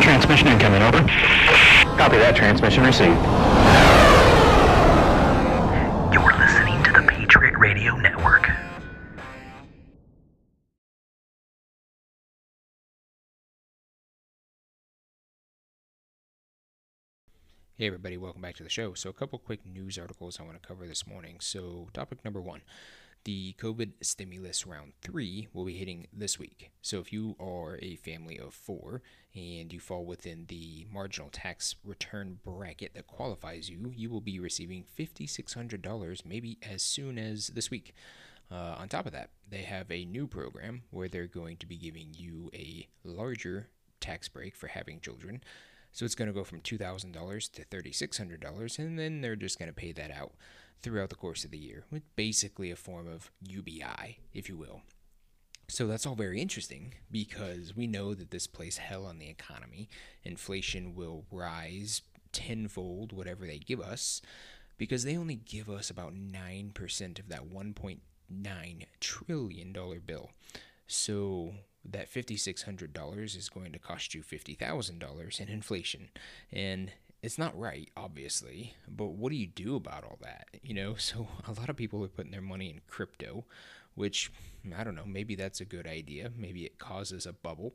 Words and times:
Transmission 0.00 0.48
incoming, 0.48 0.80
over. 0.82 0.98
Copy 1.98 2.16
that, 2.16 2.34
transmission 2.34 2.82
received. 2.82 3.10
You're 6.14 6.32
listening 6.38 6.82
to 6.84 6.92
the 6.92 7.06
Patriot 7.06 7.58
Radio 7.58 7.94
Network. 7.96 8.48
Hey, 17.76 17.86
everybody, 17.86 18.16
welcome 18.16 18.40
back 18.40 18.56
to 18.56 18.62
the 18.62 18.70
show. 18.70 18.94
So, 18.94 19.10
a 19.10 19.12
couple 19.12 19.38
quick 19.38 19.66
news 19.66 19.98
articles 19.98 20.40
I 20.40 20.44
want 20.44 20.60
to 20.60 20.66
cover 20.66 20.86
this 20.86 21.06
morning. 21.06 21.36
So, 21.40 21.88
topic 21.92 22.24
number 22.24 22.40
one 22.40 22.62
the 23.24 23.54
COVID 23.58 23.92
stimulus 24.02 24.66
round 24.66 24.92
three 25.00 25.48
will 25.52 25.64
be 25.64 25.76
hitting 25.76 26.08
this 26.12 26.38
week. 26.38 26.70
So, 26.80 26.98
if 26.98 27.12
you 27.12 27.36
are 27.38 27.78
a 27.80 27.96
family 27.96 28.38
of 28.38 28.54
four 28.54 29.02
and 29.34 29.72
you 29.72 29.80
fall 29.80 30.04
within 30.04 30.46
the 30.48 30.86
marginal 30.92 31.30
tax 31.30 31.76
return 31.84 32.38
bracket 32.44 32.94
that 32.94 33.06
qualifies 33.06 33.70
you, 33.70 33.92
you 33.94 34.10
will 34.10 34.20
be 34.20 34.40
receiving 34.40 34.84
$5,600 34.98 36.26
maybe 36.26 36.58
as 36.62 36.82
soon 36.82 37.18
as 37.18 37.48
this 37.48 37.70
week. 37.70 37.94
Uh, 38.50 38.76
on 38.78 38.88
top 38.88 39.06
of 39.06 39.12
that, 39.12 39.30
they 39.48 39.62
have 39.62 39.90
a 39.90 40.04
new 40.04 40.26
program 40.26 40.82
where 40.90 41.08
they're 41.08 41.26
going 41.26 41.56
to 41.56 41.66
be 41.66 41.76
giving 41.76 42.08
you 42.12 42.50
a 42.52 42.86
larger 43.02 43.68
tax 44.00 44.28
break 44.28 44.54
for 44.54 44.66
having 44.66 45.00
children. 45.00 45.42
So 45.92 46.04
it's 46.04 46.14
going 46.14 46.28
to 46.28 46.34
go 46.34 46.44
from 46.44 46.60
$2,000 46.60 47.52
to 47.52 47.64
$3,600, 47.64 48.78
and 48.78 48.98
then 48.98 49.20
they're 49.20 49.36
just 49.36 49.58
going 49.58 49.68
to 49.68 49.74
pay 49.74 49.92
that 49.92 50.10
out 50.10 50.32
throughout 50.82 51.10
the 51.10 51.16
course 51.16 51.44
of 51.44 51.50
the 51.50 51.58
year, 51.58 51.84
with 51.90 52.02
basically 52.16 52.70
a 52.70 52.76
form 52.76 53.06
of 53.06 53.30
UBI, 53.46 54.18
if 54.32 54.48
you 54.48 54.56
will. 54.56 54.82
So 55.68 55.86
that's 55.86 56.04
all 56.06 56.14
very 56.14 56.40
interesting 56.40 56.94
because 57.10 57.74
we 57.74 57.86
know 57.86 58.14
that 58.14 58.30
this 58.30 58.46
plays 58.46 58.76
hell 58.76 59.06
on 59.06 59.18
the 59.18 59.30
economy. 59.30 59.88
Inflation 60.22 60.94
will 60.94 61.24
rise 61.30 62.02
tenfold, 62.32 63.12
whatever 63.12 63.46
they 63.46 63.58
give 63.58 63.80
us, 63.80 64.20
because 64.76 65.04
they 65.04 65.16
only 65.16 65.36
give 65.36 65.70
us 65.70 65.88
about 65.88 66.14
9% 66.14 67.18
of 67.18 67.28
that 67.28 67.48
$1.9 67.50 68.86
trillion 69.00 69.72
bill. 70.04 70.30
So 70.86 71.54
that 71.84 72.12
$5,600 72.12 73.36
is 73.36 73.48
going 73.48 73.72
to 73.72 73.78
cost 73.78 74.14
you 74.14 74.22
$50,000 74.22 75.40
in 75.40 75.48
inflation. 75.48 76.10
And 76.52 76.92
it's 77.22 77.38
not 77.38 77.58
right, 77.58 77.88
obviously, 77.96 78.74
but 78.88 79.12
what 79.12 79.30
do 79.30 79.36
you 79.36 79.46
do 79.46 79.76
about 79.76 80.04
all 80.04 80.18
that? 80.22 80.48
You 80.62 80.74
know, 80.74 80.94
so 80.98 81.28
a 81.46 81.52
lot 81.52 81.68
of 81.68 81.76
people 81.76 82.04
are 82.04 82.08
putting 82.08 82.32
their 82.32 82.40
money 82.40 82.68
in 82.70 82.80
crypto, 82.88 83.44
which 83.94 84.32
I 84.76 84.84
don't 84.84 84.94
know, 84.94 85.06
maybe 85.06 85.34
that's 85.34 85.60
a 85.60 85.64
good 85.64 85.86
idea. 85.86 86.30
Maybe 86.36 86.64
it 86.64 86.78
causes 86.78 87.26
a 87.26 87.32
bubble. 87.32 87.74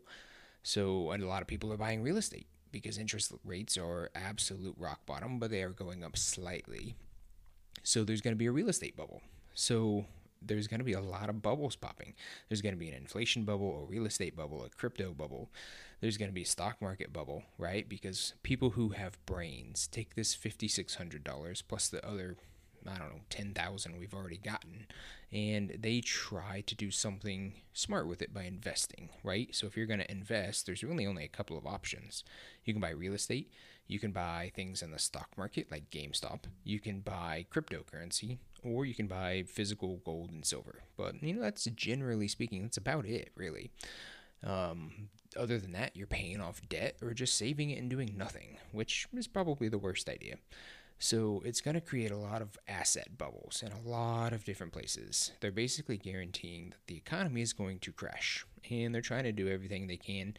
So, 0.63 1.11
and 1.11 1.23
a 1.23 1.27
lot 1.27 1.41
of 1.41 1.47
people 1.47 1.71
are 1.71 1.77
buying 1.77 2.01
real 2.01 2.17
estate 2.17 2.47
because 2.71 2.97
interest 2.97 3.31
rates 3.45 3.77
are 3.77 4.09
absolute 4.15 4.75
rock 4.77 5.05
bottom, 5.05 5.39
but 5.39 5.49
they 5.49 5.63
are 5.63 5.69
going 5.69 6.03
up 6.03 6.17
slightly. 6.17 6.95
So, 7.83 8.03
there's 8.03 8.21
going 8.21 8.33
to 8.33 8.37
be 8.37 8.47
a 8.47 8.51
real 8.51 8.67
estate 8.67 8.97
bubble. 8.97 9.21
So, 9.53 10.05
there's 10.41 10.67
going 10.67 10.79
to 10.79 10.85
be 10.85 10.93
a 10.93 11.01
lot 11.01 11.29
of 11.29 11.41
bubbles 11.41 11.75
popping. 11.75 12.13
There's 12.47 12.61
going 12.61 12.75
to 12.75 12.79
be 12.79 12.89
an 12.89 12.95
inflation 12.95 13.43
bubble, 13.43 13.81
a 13.81 13.85
real 13.85 14.05
estate 14.05 14.35
bubble, 14.35 14.63
a 14.63 14.69
crypto 14.69 15.13
bubble. 15.13 15.49
There's 16.01 16.17
going 16.17 16.29
to 16.29 16.35
be 16.35 16.43
a 16.43 16.45
stock 16.45 16.81
market 16.81 17.11
bubble, 17.11 17.43
right? 17.57 17.87
Because 17.87 18.33
people 18.43 18.71
who 18.71 18.89
have 18.89 19.23
brains 19.25 19.87
take 19.87 20.15
this 20.15 20.35
$5,600 20.35 21.63
plus 21.67 21.89
the 21.89 22.05
other, 22.07 22.37
I 22.85 22.97
don't 22.97 23.09
know, 23.09 23.21
10,000 23.29 23.97
we've 23.99 24.13
already 24.13 24.37
gotten, 24.37 24.87
and 25.31 25.77
they 25.79 26.01
try 26.01 26.61
to 26.61 26.75
do 26.75 26.91
something 26.91 27.55
smart 27.73 28.07
with 28.07 28.21
it 28.21 28.33
by 28.33 28.43
investing, 28.43 29.09
right? 29.23 29.53
So 29.53 29.67
if 29.67 29.75
you're 29.75 29.87
going 29.87 29.99
to 29.99 30.11
invest, 30.11 30.65
there's 30.65 30.83
really 30.83 31.07
only 31.07 31.23
a 31.23 31.29
couple 31.29 31.57
of 31.57 31.65
options. 31.65 32.23
You 32.63 32.73
can 32.73 32.81
buy 32.81 32.91
real 32.91 33.13
estate, 33.13 33.51
you 33.87 33.99
can 33.99 34.11
buy 34.11 34.51
things 34.55 34.81
in 34.81 34.91
the 34.91 34.99
stock 34.99 35.29
market 35.37 35.71
like 35.71 35.89
GameStop, 35.89 36.41
you 36.63 36.79
can 36.79 36.99
buy 36.99 37.45
cryptocurrency, 37.53 38.37
or 38.63 38.85
you 38.85 38.93
can 38.93 39.07
buy 39.07 39.43
physical 39.47 40.01
gold 40.05 40.31
and 40.31 40.45
silver. 40.45 40.83
But 40.97 41.21
you 41.23 41.33
know, 41.33 41.41
that's 41.41 41.65
generally 41.65 42.27
speaking, 42.27 42.63
that's 42.63 42.77
about 42.77 43.05
it, 43.05 43.31
really. 43.35 43.71
Um, 44.43 45.09
other 45.35 45.57
than 45.57 45.71
that, 45.73 45.95
you're 45.95 46.07
paying 46.07 46.41
off 46.41 46.61
debt 46.69 46.97
or 47.01 47.13
just 47.13 47.37
saving 47.37 47.69
it 47.71 47.79
and 47.79 47.89
doing 47.89 48.15
nothing, 48.17 48.57
which 48.71 49.07
is 49.15 49.27
probably 49.27 49.69
the 49.69 49.77
worst 49.77 50.09
idea. 50.09 50.35
So 50.99 51.43
it's 51.45 51.61
going 51.61 51.75
to 51.75 51.81
create 51.81 52.11
a 52.11 52.17
lot 52.17 52.41
of 52.41 52.57
asset 52.67 53.17
bubbles 53.17 53.63
in 53.63 53.71
a 53.71 53.87
lot 53.87 54.33
of 54.33 54.43
different 54.43 54.73
places. 54.73 55.31
They're 55.41 55.51
basically 55.51 55.97
guaranteeing 55.97 56.71
that 56.71 56.87
the 56.87 56.97
economy 56.97 57.41
is 57.41 57.53
going 57.53 57.79
to 57.79 57.91
crash, 57.91 58.45
and 58.69 58.93
they're 58.93 59.01
trying 59.01 59.25
to 59.25 59.31
do 59.31 59.47
everything 59.47 59.85
they 59.85 59.97
can 59.97 60.35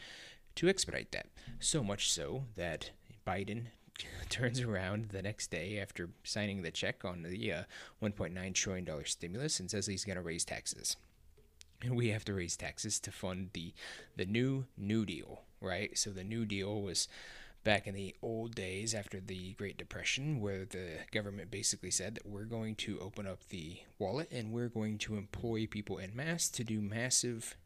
to 0.56 0.68
expedite 0.68 1.12
that. 1.12 1.26
So 1.60 1.84
much 1.84 2.10
so 2.10 2.44
that 2.56 2.90
Biden 3.28 3.66
turns 4.30 4.60
around 4.60 5.10
the 5.10 5.20
next 5.20 5.50
day 5.50 5.78
after 5.78 6.08
signing 6.24 6.62
the 6.62 6.70
check 6.70 7.04
on 7.04 7.22
the 7.22 7.52
uh, 7.52 7.62
$1.9 8.02 8.54
trillion 8.54 9.04
stimulus 9.04 9.60
and 9.60 9.70
says 9.70 9.86
he's 9.86 10.04
going 10.04 10.16
to 10.16 10.22
raise 10.22 10.44
taxes. 10.44 10.96
And 11.82 11.94
we 11.94 12.08
have 12.08 12.24
to 12.24 12.34
raise 12.34 12.56
taxes 12.56 12.98
to 13.00 13.12
fund 13.12 13.50
the, 13.52 13.74
the 14.16 14.24
new 14.24 14.64
New 14.76 15.04
Deal, 15.04 15.42
right? 15.60 15.96
So 15.96 16.10
the 16.10 16.24
New 16.24 16.44
Deal 16.44 16.80
was 16.80 17.06
back 17.64 17.86
in 17.86 17.94
the 17.94 18.16
old 18.22 18.54
days 18.54 18.94
after 18.94 19.20
the 19.20 19.52
Great 19.52 19.76
Depression, 19.76 20.40
where 20.40 20.64
the 20.64 21.00
government 21.12 21.50
basically 21.50 21.90
said 21.90 22.14
that 22.14 22.26
we're 22.26 22.44
going 22.44 22.76
to 22.76 22.98
open 22.98 23.26
up 23.26 23.48
the 23.50 23.78
wallet 23.98 24.28
and 24.32 24.52
we're 24.52 24.68
going 24.68 24.98
to 24.98 25.16
employ 25.16 25.68
people 25.70 25.98
in 25.98 26.16
mass 26.16 26.48
to 26.48 26.64
do 26.64 26.80
massive 26.80 27.56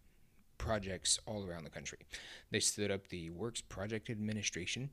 projects 0.59 1.19
all 1.25 1.47
around 1.47 1.65
the 1.65 1.71
country. 1.71 1.99
They 2.51 2.61
stood 2.61 2.91
up 2.91 3.09
the 3.09 3.31
Works 3.31 3.63
Project 3.63 4.11
Administration 4.11 4.91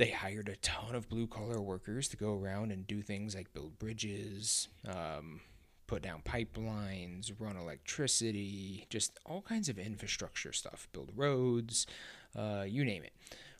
they 0.00 0.10
hired 0.10 0.48
a 0.48 0.56
ton 0.56 0.94
of 0.94 1.10
blue 1.10 1.26
collar 1.26 1.60
workers 1.60 2.08
to 2.08 2.16
go 2.16 2.32
around 2.32 2.72
and 2.72 2.86
do 2.86 3.02
things 3.02 3.34
like 3.34 3.52
build 3.52 3.78
bridges, 3.78 4.66
um, 4.88 5.42
put 5.86 6.00
down 6.00 6.22
pipelines, 6.24 7.30
run 7.38 7.54
electricity, 7.54 8.86
just 8.88 9.18
all 9.26 9.42
kinds 9.42 9.68
of 9.68 9.78
infrastructure 9.78 10.54
stuff, 10.54 10.88
build 10.94 11.10
roads, 11.14 11.86
uh, 12.34 12.64
you 12.66 12.82
name 12.82 13.04
it. 13.04 13.12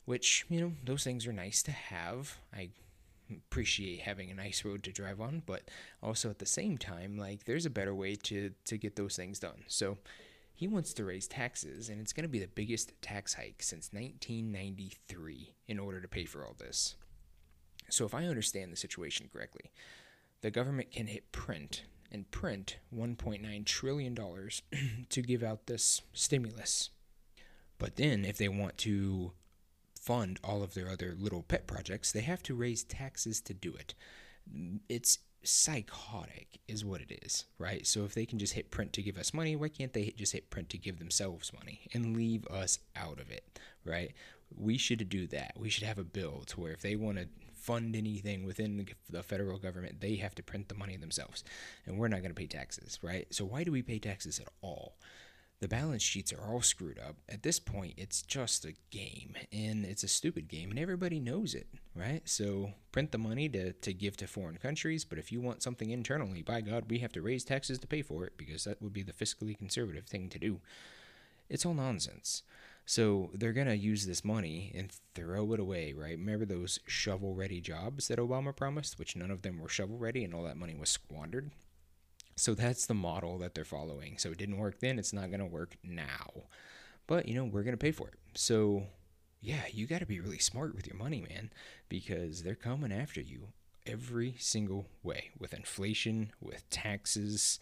Which, 0.05 0.45
you 0.49 0.59
know, 0.59 0.71
those 0.83 1.03
things 1.03 1.27
are 1.27 1.33
nice 1.33 1.61
to 1.61 1.71
have. 1.71 2.39
I 2.51 2.69
appreciate 3.29 3.99
having 3.99 4.31
a 4.31 4.33
nice 4.33 4.65
road 4.65 4.81
to 4.85 4.91
drive 4.91 5.21
on, 5.21 5.43
but 5.45 5.69
also 6.01 6.31
at 6.31 6.39
the 6.39 6.47
same 6.47 6.75
time, 6.75 7.19
like 7.19 7.45
there's 7.45 7.67
a 7.67 7.69
better 7.69 7.93
way 7.93 8.15
to 8.15 8.51
to 8.65 8.77
get 8.79 8.95
those 8.95 9.15
things 9.15 9.37
done. 9.37 9.63
So 9.67 9.99
he 10.61 10.67
wants 10.67 10.93
to 10.93 11.03
raise 11.03 11.27
taxes, 11.27 11.89
and 11.89 11.99
it's 11.99 12.13
going 12.13 12.21
to 12.21 12.29
be 12.29 12.37
the 12.37 12.45
biggest 12.45 12.93
tax 13.01 13.33
hike 13.33 13.63
since 13.63 13.89
1993 13.93 15.55
in 15.67 15.79
order 15.79 15.99
to 15.99 16.07
pay 16.07 16.23
for 16.23 16.45
all 16.45 16.55
this. 16.55 16.93
So, 17.89 18.05
if 18.05 18.13
I 18.13 18.25
understand 18.25 18.71
the 18.71 18.77
situation 18.77 19.27
correctly, 19.33 19.71
the 20.41 20.51
government 20.51 20.91
can 20.91 21.07
hit 21.07 21.31
print 21.31 21.85
and 22.11 22.29
print 22.29 22.77
$1.9 22.95 23.65
trillion 23.65 24.15
to 25.09 25.21
give 25.23 25.41
out 25.41 25.65
this 25.65 26.03
stimulus. 26.13 26.91
But 27.79 27.95
then, 27.95 28.23
if 28.23 28.37
they 28.37 28.47
want 28.47 28.77
to 28.79 29.31
fund 29.99 30.39
all 30.43 30.61
of 30.61 30.75
their 30.75 30.89
other 30.89 31.15
little 31.17 31.41
pet 31.41 31.65
projects, 31.65 32.11
they 32.11 32.21
have 32.21 32.43
to 32.43 32.53
raise 32.53 32.83
taxes 32.83 33.41
to 33.41 33.55
do 33.55 33.73
it. 33.73 33.95
It's 34.87 35.17
psychotic 35.43 36.59
is 36.67 36.85
what 36.85 37.01
it 37.01 37.19
is, 37.23 37.45
right? 37.57 37.85
So 37.85 38.03
if 38.03 38.13
they 38.13 38.25
can 38.25 38.39
just 38.39 38.53
hit 38.53 38.71
print 38.71 38.93
to 38.93 39.01
give 39.01 39.17
us 39.17 39.33
money, 39.33 39.55
why 39.55 39.69
can't 39.69 39.93
they 39.93 40.13
just 40.17 40.33
hit 40.33 40.49
print 40.49 40.69
to 40.69 40.77
give 40.77 40.99
themselves 40.99 41.51
money 41.53 41.81
and 41.93 42.15
leave 42.15 42.45
us 42.47 42.79
out 42.95 43.19
of 43.19 43.29
it, 43.29 43.59
right? 43.85 44.13
We 44.55 44.77
should 44.77 45.07
do 45.09 45.27
that. 45.27 45.53
We 45.57 45.69
should 45.69 45.85
have 45.85 45.97
a 45.97 46.03
bill 46.03 46.43
to 46.47 46.59
where 46.59 46.71
if 46.71 46.81
they 46.81 46.95
want 46.95 47.17
to 47.17 47.27
fund 47.53 47.95
anything 47.95 48.45
within 48.45 48.87
the 49.09 49.23
federal 49.23 49.57
government, 49.57 50.01
they 50.01 50.15
have 50.15 50.35
to 50.35 50.43
print 50.43 50.67
the 50.67 50.75
money 50.75 50.97
themselves. 50.97 51.43
And 51.85 51.97
we're 51.97 52.07
not 52.07 52.21
going 52.21 52.31
to 52.31 52.39
pay 52.39 52.47
taxes, 52.47 52.99
right? 53.01 53.27
So 53.31 53.45
why 53.45 53.63
do 53.63 53.71
we 53.71 53.81
pay 53.81 53.99
taxes 53.99 54.39
at 54.39 54.47
all? 54.61 54.95
the 55.61 55.67
balance 55.67 56.01
sheets 56.01 56.33
are 56.33 56.41
all 56.41 56.61
screwed 56.61 56.99
up. 56.99 57.15
At 57.29 57.43
this 57.43 57.59
point, 57.59 57.93
it's 57.95 58.23
just 58.23 58.65
a 58.65 58.73
game, 58.89 59.35
and 59.53 59.85
it's 59.85 60.03
a 60.03 60.07
stupid 60.07 60.47
game, 60.47 60.71
and 60.71 60.79
everybody 60.79 61.19
knows 61.19 61.53
it, 61.53 61.67
right? 61.95 62.21
So 62.25 62.71
print 62.91 63.11
the 63.11 63.17
money 63.17 63.49
to, 63.49 63.73
to 63.73 63.93
give 63.93 64.17
to 64.17 64.27
foreign 64.27 64.57
countries, 64.57 65.05
but 65.05 65.17
if 65.17 65.31
you 65.31 65.41
want 65.41 65.63
something 65.63 65.89
internally, 65.89 66.41
by 66.41 66.61
God, 66.61 66.85
we 66.89 66.99
have 66.99 67.11
to 67.13 67.21
raise 67.21 67.43
taxes 67.43 67.79
to 67.79 67.87
pay 67.87 68.01
for 68.01 68.25
it 68.25 68.33
because 68.37 68.63
that 68.63 68.81
would 68.81 68.93
be 68.93 69.03
the 69.03 69.13
fiscally 69.13 69.57
conservative 69.57 70.05
thing 70.05 70.29
to 70.29 70.39
do. 70.39 70.59
It's 71.49 71.65
all 71.65 71.73
nonsense. 71.73 72.43
So 72.85 73.29
they're 73.33 73.53
going 73.53 73.67
to 73.67 73.77
use 73.77 74.05
this 74.05 74.25
money 74.25 74.71
and 74.75 74.91
throw 75.13 75.53
it 75.53 75.59
away, 75.59 75.93
right? 75.93 76.17
Remember 76.17 76.45
those 76.45 76.79
shovel 76.87 77.35
ready 77.35 77.61
jobs 77.61 78.07
that 78.07 78.19
Obama 78.19 78.55
promised, 78.55 78.97
which 78.97 79.15
none 79.15 79.31
of 79.31 79.43
them 79.43 79.59
were 79.59 79.69
shovel 79.69 79.97
ready 79.97 80.23
and 80.23 80.33
all 80.33 80.43
that 80.43 80.57
money 80.57 80.75
was 80.75 80.89
squandered? 80.89 81.51
So 82.35 82.53
that's 82.53 82.85
the 82.85 82.93
model 82.93 83.37
that 83.39 83.53
they're 83.53 83.63
following. 83.63 84.17
So 84.17 84.31
it 84.31 84.37
didn't 84.37 84.57
work 84.57 84.79
then, 84.79 84.97
it's 84.97 85.13
not 85.13 85.29
going 85.29 85.41
to 85.41 85.45
work 85.45 85.75
now. 85.83 86.31
But, 87.07 87.27
you 87.27 87.35
know, 87.35 87.45
we're 87.45 87.63
going 87.63 87.73
to 87.73 87.77
pay 87.77 87.91
for 87.91 88.07
it. 88.07 88.15
So, 88.33 88.83
yeah, 89.41 89.63
you 89.71 89.87
got 89.87 89.99
to 89.99 90.05
be 90.05 90.19
really 90.19 90.37
smart 90.37 90.75
with 90.75 90.87
your 90.87 90.95
money, 90.95 91.25
man, 91.27 91.51
because 91.89 92.43
they're 92.43 92.55
coming 92.55 92.91
after 92.91 93.21
you 93.21 93.47
every 93.87 94.35
single 94.37 94.87
way 95.03 95.31
with 95.39 95.53
inflation, 95.53 96.31
with 96.39 96.69
taxes, 96.69 97.59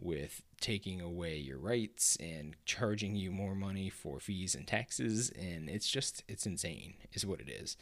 with 0.00 0.42
taking 0.60 1.00
away 1.00 1.36
your 1.36 1.58
rights 1.58 2.16
and 2.20 2.56
charging 2.64 3.14
you 3.14 3.30
more 3.30 3.54
money 3.54 3.88
for 3.90 4.18
fees 4.18 4.54
and 4.54 4.66
taxes 4.66 5.30
and 5.30 5.68
it's 5.68 5.88
just 5.88 6.22
it's 6.28 6.46
insane 6.46 6.94
is 7.12 7.26
what 7.26 7.40
it 7.40 7.48
is 7.48 7.76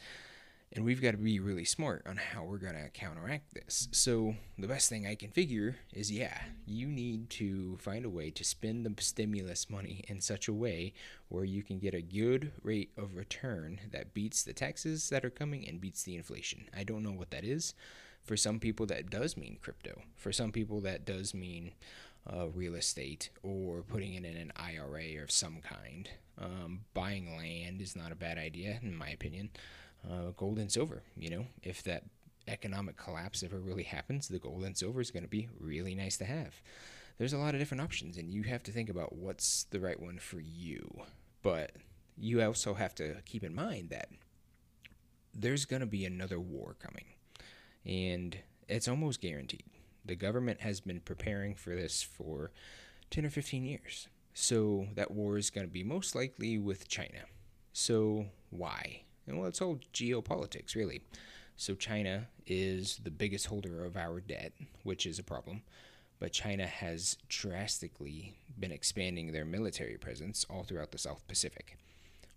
and 0.73 0.85
we've 0.85 1.01
got 1.01 1.11
to 1.11 1.17
be 1.17 1.39
really 1.39 1.65
smart 1.65 2.03
on 2.07 2.17
how 2.17 2.43
we're 2.43 2.57
going 2.57 2.75
to 2.75 2.89
counteract 2.89 3.53
this. 3.53 3.87
So, 3.91 4.35
the 4.57 4.67
best 4.67 4.87
thing 4.87 5.07
I 5.07 5.15
can 5.15 5.31
figure 5.31 5.77
is 5.93 6.11
yeah, 6.11 6.37
you 6.65 6.87
need 6.87 7.29
to 7.31 7.77
find 7.77 8.05
a 8.05 8.09
way 8.09 8.29
to 8.31 8.43
spend 8.43 8.85
the 8.85 9.01
stimulus 9.01 9.69
money 9.69 10.03
in 10.07 10.21
such 10.21 10.47
a 10.47 10.53
way 10.53 10.93
where 11.29 11.43
you 11.43 11.63
can 11.63 11.79
get 11.79 11.93
a 11.95 12.01
good 12.01 12.51
rate 12.61 12.91
of 12.97 13.15
return 13.15 13.79
that 13.91 14.13
beats 14.13 14.43
the 14.43 14.53
taxes 14.53 15.09
that 15.09 15.25
are 15.25 15.31
coming 15.31 15.67
and 15.67 15.81
beats 15.81 16.03
the 16.03 16.15
inflation. 16.15 16.65
I 16.75 16.83
don't 16.83 17.03
know 17.03 17.11
what 17.11 17.31
that 17.31 17.43
is. 17.43 17.73
For 18.23 18.37
some 18.37 18.59
people, 18.59 18.85
that 18.87 19.09
does 19.09 19.37
mean 19.37 19.57
crypto. 19.61 20.01
For 20.15 20.31
some 20.31 20.51
people, 20.51 20.81
that 20.81 21.03
does 21.03 21.33
mean 21.33 21.71
uh, 22.31 22.49
real 22.49 22.75
estate 22.75 23.31
or 23.41 23.81
putting 23.81 24.13
it 24.13 24.25
in 24.25 24.35
an 24.35 24.51
IRA 24.55 25.23
of 25.23 25.31
some 25.31 25.61
kind. 25.61 26.09
Um, 26.37 26.81
buying 26.93 27.35
land 27.35 27.81
is 27.81 27.95
not 27.95 28.11
a 28.11 28.15
bad 28.15 28.37
idea, 28.37 28.79
in 28.83 28.95
my 28.95 29.09
opinion 29.09 29.49
uh, 30.07 30.31
gold 30.37 30.59
and 30.59 30.71
silver. 30.71 31.03
You 31.15 31.29
know, 31.29 31.45
if 31.63 31.83
that 31.83 32.03
economic 32.47 32.97
collapse 32.97 33.43
ever 33.43 33.59
really 33.59 33.83
happens, 33.83 34.27
the 34.27 34.39
gold 34.39 34.63
and 34.63 34.77
silver 34.77 35.01
is 35.01 35.11
going 35.11 35.23
to 35.23 35.29
be 35.29 35.47
really 35.59 35.95
nice 35.95 36.17
to 36.17 36.25
have. 36.25 36.61
There's 37.17 37.33
a 37.33 37.37
lot 37.37 37.53
of 37.53 37.59
different 37.59 37.81
options, 37.81 38.17
and 38.17 38.31
you 38.31 38.43
have 38.43 38.63
to 38.63 38.71
think 38.71 38.89
about 38.89 39.15
what's 39.15 39.65
the 39.71 39.79
right 39.79 39.99
one 39.99 40.19
for 40.19 40.39
you. 40.39 41.01
But 41.41 41.73
you 42.17 42.41
also 42.41 42.73
have 42.73 42.95
to 42.95 43.15
keep 43.25 43.43
in 43.43 43.53
mind 43.53 43.89
that 43.89 44.09
there's 45.33 45.65
going 45.65 45.81
to 45.81 45.85
be 45.85 46.05
another 46.05 46.39
war 46.39 46.75
coming, 46.79 47.05
and 47.85 48.37
it's 48.67 48.87
almost 48.87 49.21
guaranteed. 49.21 49.63
The 50.05 50.15
government 50.15 50.61
has 50.61 50.79
been 50.79 51.01
preparing 51.01 51.55
for 51.55 51.75
this 51.75 52.01
for 52.01 52.51
10 53.11 53.25
or 53.25 53.29
15 53.29 53.65
years. 53.65 54.07
So 54.33 54.87
that 54.95 55.11
war 55.11 55.37
is 55.37 55.49
going 55.49 55.67
to 55.67 55.73
be 55.73 55.83
most 55.83 56.15
likely 56.15 56.57
with 56.57 56.87
China. 56.87 57.25
So 57.73 58.27
why? 58.49 59.03
And 59.29 59.37
well, 59.37 59.47
it's 59.47 59.61
all 59.61 59.79
geopolitics, 59.93 60.75
really. 60.75 61.01
So 61.55 61.75
China 61.75 62.27
is 62.47 62.99
the 63.03 63.11
biggest 63.11 63.45
holder 63.45 63.85
of 63.85 63.95
our 63.95 64.19
debt, 64.19 64.53
which 64.83 65.05
is 65.05 65.19
a 65.19 65.23
problem. 65.23 65.61
But 66.19 66.33
China 66.33 66.65
has 66.65 67.15
drastically 67.29 68.35
been 68.59 68.71
expanding 68.71 69.31
their 69.31 69.45
military 69.45 69.97
presence 69.97 70.45
all 70.49 70.63
throughout 70.63 70.91
the 70.91 70.97
South 70.97 71.25
Pacific, 71.27 71.77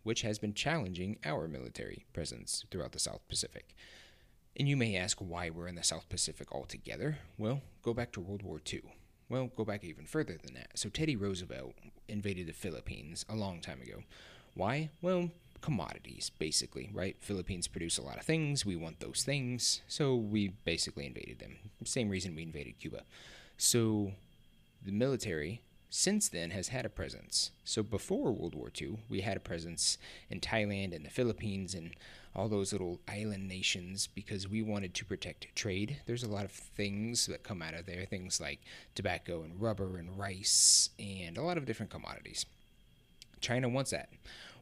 which 0.03 0.23
has 0.23 0.39
been 0.39 0.55
challenging 0.55 1.19
our 1.25 1.49
military 1.49 2.05
presence 2.13 2.65
throughout 2.71 2.93
the 2.93 2.99
South 2.99 3.27
Pacific. 3.29 3.75
And 4.57 4.69
you 4.69 4.77
may 4.77 4.95
ask 4.95 5.19
why 5.19 5.49
we're 5.49 5.69
in 5.69 5.77
the 5.77 5.83
South 5.83 6.09
Pacific 6.11 6.53
altogether. 6.53 7.19
Well, 7.39 7.63
go 7.83 7.95
back 7.95 8.13
to 8.13 8.21
World 8.21 8.43
War 8.43 8.61
II. 8.71 8.83
Well, 9.31 9.51
go 9.57 9.65
back 9.65 9.83
even 9.83 10.05
further 10.05 10.37
than 10.45 10.55
that. 10.55 10.79
So 10.79 10.91
Teddy 10.91 11.17
Roosevelt 11.17 11.73
invaded 12.07 12.49
the 12.49 12.53
Philippines 12.53 13.25
a 13.31 13.35
long 13.35 13.61
time 13.61 13.81
ago. 13.81 14.03
Why? 14.55 14.91
Well, 15.01 15.31
commodities, 15.63 16.31
basically, 16.39 16.91
right? 16.93 17.17
Philippines 17.21 17.69
produce 17.69 17.97
a 17.97 18.03
lot 18.03 18.19
of 18.19 18.25
things. 18.25 18.67
We 18.67 18.77
want 18.77 19.01
those 19.01 19.23
things. 19.25 19.81
So 19.89 20.15
we 20.15 20.49
basically 20.65 21.07
invaded 21.07 21.39
them. 21.39 21.57
Same 21.85 22.11
reason 22.11 22.35
we 22.35 22.43
invaded 22.43 22.79
Cuba. 22.79 23.05
So 23.57 24.13
the 24.85 24.93
military, 24.93 25.63
since 25.89 26.29
then, 26.29 26.51
has 26.51 26.69
had 26.69 26.85
a 26.85 26.91
presence. 26.91 27.53
So 27.65 27.83
before 27.83 28.33
World 28.33 28.55
War 28.55 28.71
II, 28.79 28.99
we 29.09 29.21
had 29.21 29.37
a 29.37 29.41
presence 29.41 29.99
in 30.29 30.41
Thailand 30.41 30.95
and 30.95 31.05
the 31.05 31.11
Philippines 31.11 31.75
and 31.75 31.95
all 32.35 32.49
those 32.49 32.73
little 32.73 32.99
island 33.09 33.47
nations 33.47 34.07
because 34.07 34.49
we 34.49 34.63
wanted 34.63 34.95
to 34.95 35.05
protect 35.05 35.55
trade. 35.55 35.99
There's 36.07 36.23
a 36.23 36.31
lot 36.31 36.45
of 36.45 36.51
things 36.51 37.27
that 37.27 37.45
come 37.45 37.63
out 37.63 37.75
of 37.75 37.87
there, 37.87 38.05
things 38.07 38.41
like 38.41 38.61
tobacco 38.95 39.43
and 39.43 39.61
rubber 39.61 39.99
and 39.99 40.19
rice 40.19 40.91
and 40.99 41.37
a 41.37 41.43
lot 41.43 41.59
of 41.59 41.67
different 41.67 41.93
commodities. 41.93 42.47
China 43.41 43.69
wants 43.69 43.91
that. 43.91 44.09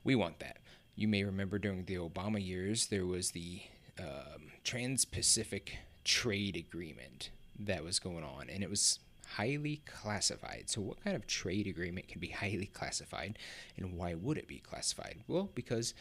We 0.03 0.15
want 0.15 0.41
that. 0.41 0.59
You 1.01 1.09
may 1.09 1.25
remember 1.25 1.59
during 1.59 1.87
the 1.87 1.95
Obama 1.95 2.47
years, 2.47 2.89
there 2.89 3.07
was 3.07 3.31
the 3.31 3.63
um, 3.99 4.53
Trans 4.65 5.07
Pacific 5.07 5.79
Trade 6.05 6.57
Agreement 6.57 7.31
that 7.59 7.83
was 7.83 7.99
going 7.99 8.23
on, 8.23 8.51
and 8.51 8.63
it 8.63 8.69
was 8.69 8.99
highly 9.27 9.81
classified. 9.87 10.65
So, 10.67 10.83
what 10.83 11.03
kind 11.03 11.17
of 11.17 11.27
trade 11.27 11.67
agreement 11.67 12.09
can 12.09 12.21
be 12.21 12.29
highly 12.29 12.67
classified, 12.67 13.39
and 13.79 13.97
why 13.97 14.15
would 14.15 14.37
it 14.37 14.47
be 14.47 14.59
classified? 14.59 15.21
Well, 15.27 15.49
because 15.55 15.95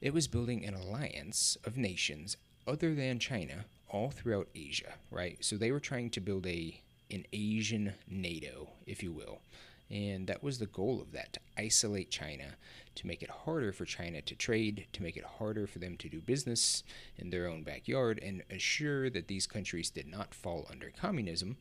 it 0.00 0.14
was 0.14 0.28
building 0.28 0.64
an 0.64 0.74
alliance 0.74 1.58
of 1.64 1.76
nations 1.76 2.36
other 2.64 2.94
than 2.94 3.18
China 3.18 3.64
all 3.88 4.12
throughout 4.12 4.46
Asia, 4.54 4.92
right? 5.10 5.38
So 5.40 5.56
they 5.56 5.72
were 5.72 5.80
trying 5.80 6.10
to 6.10 6.20
build 6.20 6.46
a 6.46 6.80
an 7.10 7.24
Asian 7.32 7.94
NATO, 8.08 8.70
if 8.86 9.02
you 9.02 9.10
will. 9.10 9.40
And 9.90 10.26
that 10.26 10.42
was 10.42 10.58
the 10.58 10.66
goal 10.66 11.00
of 11.00 11.12
that 11.12 11.32
to 11.34 11.40
isolate 11.56 12.10
China, 12.10 12.56
to 12.94 13.06
make 13.06 13.22
it 13.22 13.30
harder 13.30 13.72
for 13.72 13.86
China 13.86 14.20
to 14.20 14.34
trade, 14.34 14.86
to 14.92 15.02
make 15.02 15.16
it 15.16 15.24
harder 15.24 15.66
for 15.66 15.78
them 15.78 15.96
to 15.96 16.08
do 16.08 16.20
business 16.20 16.82
in 17.16 17.30
their 17.30 17.46
own 17.46 17.62
backyard, 17.62 18.20
and 18.22 18.42
assure 18.50 19.08
that 19.08 19.28
these 19.28 19.46
countries 19.46 19.88
did 19.88 20.06
not 20.06 20.34
fall 20.34 20.66
under 20.70 20.90
communism, 20.90 21.56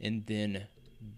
and 0.00 0.26
then 0.26 0.66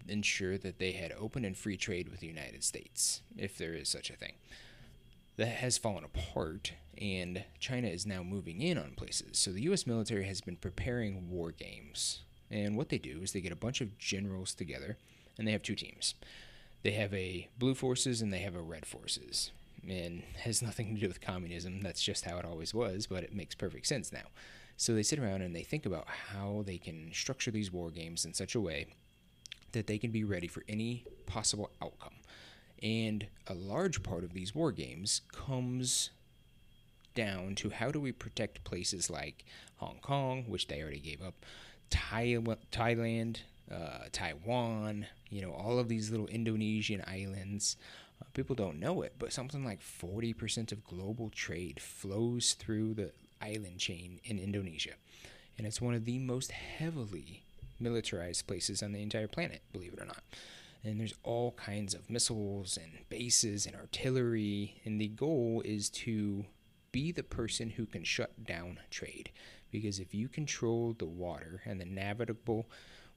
ensure 0.07 0.57
that 0.57 0.79
they 0.79 0.91
had 0.91 1.11
open 1.13 1.43
and 1.43 1.57
free 1.57 1.77
trade 1.77 2.09
with 2.09 2.19
the 2.19 2.27
United 2.27 2.63
States, 2.63 3.21
if 3.37 3.57
there 3.57 3.73
is 3.73 3.89
such 3.89 4.09
a 4.09 4.15
thing. 4.15 4.33
That 5.37 5.47
has 5.47 5.79
fallen 5.79 6.03
apart, 6.03 6.73
and 6.97 7.43
China 7.59 7.87
is 7.87 8.05
now 8.05 8.21
moving 8.21 8.61
in 8.61 8.77
on 8.77 8.91
places. 8.91 9.39
So 9.39 9.51
the 9.51 9.63
US 9.63 9.87
military 9.87 10.25
has 10.25 10.41
been 10.41 10.57
preparing 10.57 11.29
war 11.29 11.51
games. 11.51 12.19
And 12.51 12.77
what 12.77 12.89
they 12.89 12.99
do 12.99 13.21
is 13.23 13.31
they 13.31 13.41
get 13.41 13.51
a 13.51 13.55
bunch 13.55 13.81
of 13.81 13.97
generals 13.97 14.53
together 14.53 14.97
and 15.37 15.47
they 15.47 15.51
have 15.51 15.63
two 15.63 15.75
teams. 15.75 16.13
They 16.83 16.91
have 16.91 17.13
a 17.13 17.49
blue 17.57 17.75
forces 17.75 18.21
and 18.21 18.31
they 18.31 18.39
have 18.39 18.55
a 18.55 18.61
red 18.61 18.85
forces. 18.85 19.51
And 19.87 20.23
has 20.37 20.61
nothing 20.61 20.95
to 20.95 21.01
do 21.01 21.07
with 21.09 21.19
communism. 21.19 21.81
That's 21.81 22.01
just 22.01 22.23
how 22.23 22.37
it 22.37 22.45
always 22.45 22.73
was, 22.73 23.05
but 23.05 23.23
it 23.23 23.35
makes 23.35 23.53
perfect 23.53 23.85
sense 23.85 24.13
now. 24.13 24.27
So 24.77 24.93
they 24.93 25.03
sit 25.03 25.19
around 25.19 25.41
and 25.41 25.53
they 25.53 25.63
think 25.63 25.85
about 25.85 26.07
how 26.07 26.63
they 26.65 26.77
can 26.77 27.11
structure 27.13 27.51
these 27.51 27.71
war 27.71 27.91
games 27.91 28.23
in 28.23 28.33
such 28.33 28.55
a 28.55 28.61
way 28.61 28.87
that 29.73 29.87
they 29.87 29.97
can 29.97 30.11
be 30.11 30.23
ready 30.23 30.47
for 30.47 30.63
any 30.69 31.05
possible 31.25 31.69
outcome. 31.81 32.13
And 32.81 33.27
a 33.47 33.53
large 33.53 34.03
part 34.03 34.23
of 34.23 34.33
these 34.33 34.55
war 34.55 34.71
games 34.71 35.21
comes 35.33 36.11
down 37.13 37.55
to 37.55 37.69
how 37.69 37.91
do 37.91 37.99
we 37.99 38.11
protect 38.11 38.63
places 38.63 39.09
like 39.09 39.45
Hong 39.77 39.99
Kong, 40.01 40.45
which 40.47 40.67
they 40.67 40.81
already 40.81 40.99
gave 40.99 41.21
up, 41.21 41.45
Thailand, 41.89 43.39
uh, 43.73 44.05
Taiwan, 44.11 45.07
you 45.29 45.41
know, 45.41 45.51
all 45.51 45.79
of 45.79 45.87
these 45.87 46.11
little 46.11 46.27
Indonesian 46.27 47.03
islands. 47.07 47.77
Uh, 48.21 48.25
people 48.33 48.55
don't 48.55 48.79
know 48.79 49.01
it, 49.01 49.15
but 49.17 49.33
something 49.33 49.65
like 49.65 49.81
40% 49.81 50.71
of 50.71 50.83
global 50.83 51.29
trade 51.29 51.79
flows 51.79 52.53
through 52.53 52.93
the 52.93 53.11
island 53.41 53.79
chain 53.79 54.19
in 54.23 54.39
Indonesia. 54.39 54.93
And 55.57 55.67
it's 55.67 55.81
one 55.81 55.93
of 55.93 56.05
the 56.05 56.19
most 56.19 56.51
heavily 56.51 57.43
militarized 57.79 58.47
places 58.47 58.81
on 58.81 58.91
the 58.91 59.01
entire 59.01 59.27
planet, 59.27 59.61
believe 59.71 59.93
it 59.93 60.01
or 60.01 60.05
not. 60.05 60.23
And 60.83 60.99
there's 60.99 61.13
all 61.23 61.51
kinds 61.51 61.93
of 61.93 62.09
missiles 62.09 62.77
and 62.77 62.91
bases 63.09 63.65
and 63.65 63.75
artillery. 63.75 64.81
And 64.85 64.99
the 64.99 65.07
goal 65.07 65.61
is 65.63 65.89
to 65.91 66.45
be 66.91 67.11
the 67.11 67.23
person 67.23 67.71
who 67.71 67.85
can 67.85 68.03
shut 68.03 68.45
down 68.45 68.79
trade. 68.89 69.31
Because 69.71 69.99
if 69.99 70.13
you 70.13 70.27
control 70.27 70.95
the 70.97 71.05
water 71.05 71.61
and 71.65 71.79
the 71.79 71.85
navigable 71.85 72.67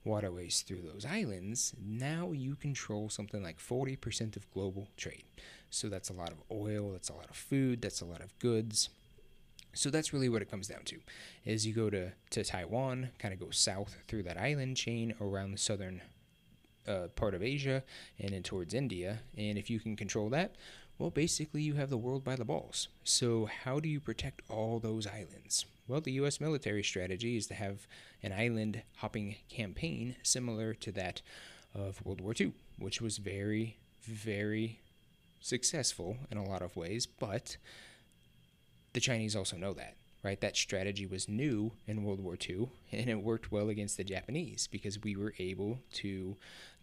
waterways 0.07 0.61
through 0.61 0.81
those 0.81 1.05
islands, 1.05 1.73
now 1.79 2.31
you 2.31 2.55
control 2.55 3.09
something 3.09 3.43
like 3.43 3.59
40% 3.59 4.35
of 4.35 4.49
global 4.51 4.87
trade. 4.97 5.25
So 5.69 5.89
that's 5.89 6.09
a 6.09 6.13
lot 6.13 6.31
of 6.31 6.41
oil, 6.51 6.91
that's 6.91 7.09
a 7.09 7.13
lot 7.13 7.29
of 7.29 7.35
food, 7.35 7.81
that's 7.81 8.01
a 8.01 8.05
lot 8.05 8.21
of 8.21 8.37
goods. 8.39 8.89
So 9.73 9.89
that's 9.89 10.13
really 10.13 10.29
what 10.29 10.41
it 10.41 10.49
comes 10.49 10.67
down 10.67 10.83
to. 10.85 10.97
Is 11.45 11.67
you 11.67 11.73
go 11.73 11.89
to, 11.89 12.11
to 12.31 12.43
Taiwan, 12.43 13.09
kind 13.19 13.33
of 13.33 13.39
go 13.39 13.51
south 13.51 13.97
through 14.07 14.23
that 14.23 14.39
island 14.39 14.77
chain 14.77 15.13
around 15.21 15.51
the 15.51 15.57
southern 15.57 16.01
uh, 16.87 17.07
part 17.15 17.33
of 17.33 17.43
Asia 17.43 17.83
and 18.19 18.31
then 18.33 18.43
towards 18.43 18.73
India. 18.73 19.19
And 19.37 19.57
if 19.57 19.69
you 19.69 19.79
can 19.79 19.95
control 19.95 20.29
that, 20.29 20.55
well, 20.97 21.11
basically 21.11 21.61
you 21.61 21.75
have 21.75 21.89
the 21.89 21.97
world 21.97 22.23
by 22.23 22.35
the 22.35 22.45
balls. 22.45 22.87
So 23.03 23.47
how 23.63 23.79
do 23.79 23.87
you 23.87 23.99
protect 23.99 24.41
all 24.49 24.79
those 24.79 25.05
islands? 25.05 25.65
Well, 25.87 26.01
the 26.01 26.13
U.S. 26.13 26.41
military 26.41 26.83
strategy 26.83 27.37
is 27.37 27.47
to 27.47 27.53
have 27.53 27.87
an 28.21 28.33
island 28.33 28.81
hopping 28.97 29.35
campaign 29.49 30.15
similar 30.23 30.73
to 30.73 30.91
that 30.93 31.21
of 31.73 32.03
World 32.03 32.21
War 32.21 32.33
II, 32.39 32.53
which 32.77 32.99
was 32.99 33.17
very, 33.19 33.77
very 34.01 34.79
successful 35.39 36.17
in 36.31 36.37
a 36.37 36.43
lot 36.43 36.61
of 36.61 36.75
ways, 36.75 37.05
but 37.05 37.57
the 38.93 38.99
Chinese 38.99 39.35
also 39.35 39.55
know 39.55 39.73
that, 39.73 39.95
right? 40.23 40.41
That 40.41 40.57
strategy 40.57 41.05
was 41.05 41.29
new 41.29 41.71
in 41.85 42.03
World 42.03 42.19
War 42.19 42.37
II, 42.49 42.69
and 42.91 43.09
it 43.09 43.21
worked 43.21 43.51
well 43.51 43.69
against 43.69 43.97
the 43.97 44.03
Japanese 44.03 44.67
because 44.67 45.01
we 45.01 45.15
were 45.15 45.33
able 45.39 45.79
to 45.93 46.35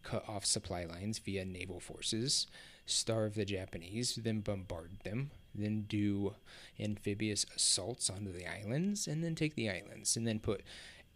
cut 0.04 0.24
off 0.28 0.44
supply 0.44 0.84
lines 0.84 1.18
via 1.18 1.44
naval 1.44 1.80
forces, 1.80 2.46
starve 2.86 3.34
the 3.34 3.44
Japanese, 3.44 4.14
then 4.14 4.40
bombard 4.40 4.90
them, 5.04 5.30
then 5.54 5.86
do 5.88 6.34
amphibious 6.78 7.46
assaults 7.56 8.10
onto 8.10 8.32
the 8.32 8.46
islands, 8.46 9.08
and 9.08 9.24
then 9.24 9.34
take 9.34 9.54
the 9.54 9.70
islands, 9.70 10.16
and 10.16 10.26
then 10.26 10.38
put 10.38 10.62